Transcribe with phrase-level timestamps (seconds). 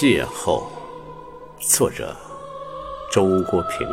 [0.00, 0.62] 邂逅，
[1.58, 2.14] 作者
[3.10, 3.84] 周国平。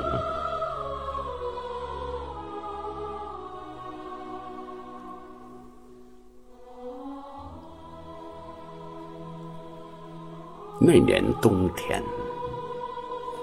[10.80, 12.04] 那年冬天，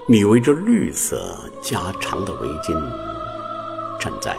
[0.07, 2.73] 你围着绿色加长的围巾，
[3.99, 4.37] 站在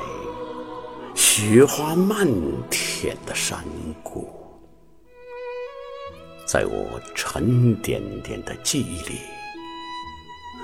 [1.14, 2.27] 雪花漫
[2.70, 3.62] 天的山
[4.02, 4.43] 谷。
[6.54, 9.18] 在我沉甸甸的记忆里，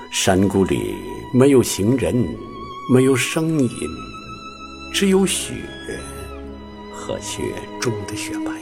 [0.09, 0.95] 山谷里
[1.33, 2.15] 没有行人，
[2.93, 3.69] 没有声音，
[4.93, 5.53] 只有雪
[6.93, 7.41] 和雪
[7.81, 8.53] 中的雪白。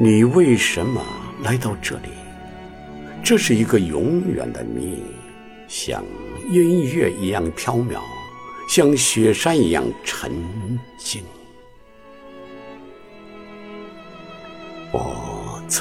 [0.00, 1.04] 你为什么
[1.42, 2.08] 来到这里？
[3.22, 4.96] 这是一个永远的谜，
[5.68, 6.02] 像
[6.50, 8.00] 音乐一样飘渺，
[8.66, 10.32] 像雪山一样沉
[10.96, 11.22] 静。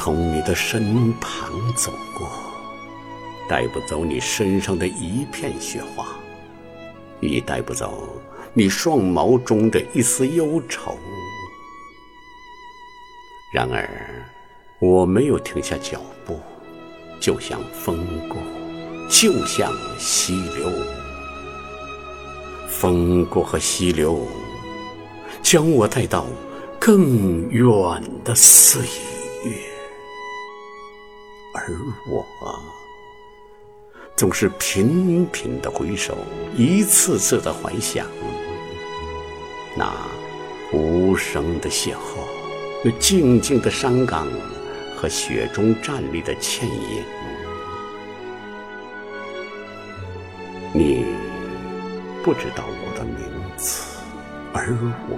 [0.06, 2.30] 从你的身旁走过，
[3.50, 6.06] 带不走你身上的一片雪花，
[7.22, 8.08] 也带不走
[8.54, 10.96] 你双眸中的一丝忧愁。
[13.52, 13.90] 然而，
[14.78, 16.40] 我没有停下脚步，
[17.20, 18.38] 就像风过，
[19.10, 20.70] 就像溪流，
[22.70, 24.20] 风过和溪流，
[25.42, 26.28] 将我带到。
[26.80, 27.66] 更远
[28.24, 29.15] 的岁月，
[31.68, 31.74] 而
[32.08, 32.24] 我
[34.16, 36.16] 总是频频的回首，
[36.56, 38.06] 一次次的怀想
[39.76, 39.92] 那
[40.72, 41.98] 无声的邂逅，
[42.84, 44.28] 那静静的山岗
[44.96, 47.04] 和雪中站立的倩影。
[50.72, 51.04] 你
[52.24, 53.18] 不知道我的名
[53.58, 53.98] 字，
[54.54, 54.68] 而
[55.10, 55.18] 我。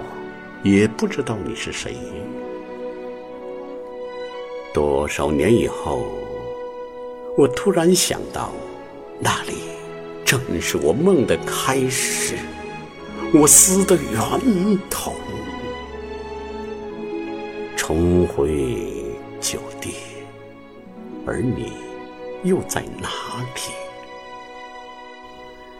[0.64, 1.96] 也不知道你是谁。
[4.74, 6.04] 多少年以后，
[7.38, 8.50] 我突然想到，
[9.20, 9.58] 那里
[10.24, 12.34] 正是我梦的开始，
[13.32, 15.14] 我思的源头。
[17.76, 18.92] 重回
[19.40, 19.94] 旧地，
[21.24, 21.74] 而你
[22.42, 23.08] 又在哪
[23.54, 23.60] 里？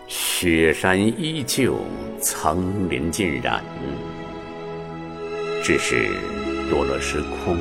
[0.07, 1.75] 雪山依旧，
[2.21, 3.65] 层林尽染。
[5.65, 6.09] 只是
[6.71, 7.59] 多了时空，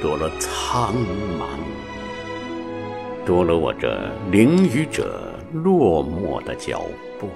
[0.00, 0.94] 多了苍
[1.38, 1.44] 茫，
[3.26, 6.84] 多了我这淋雨者落寞的脚
[7.18, 7.28] 步。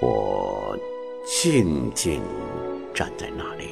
[0.00, 0.78] 我
[1.24, 2.20] 静静
[2.92, 3.68] 站在那里，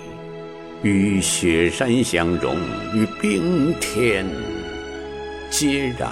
[0.82, 2.56] 与雪山相融，
[2.94, 4.26] 与冰天
[5.50, 6.08] 接壤。